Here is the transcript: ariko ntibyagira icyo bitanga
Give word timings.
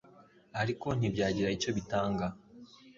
ariko 0.61 0.87
ntibyagira 0.97 1.49
icyo 1.57 1.69
bitanga 1.77 2.25